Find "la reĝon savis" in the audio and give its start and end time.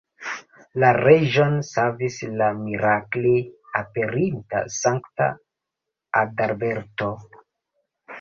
0.83-2.15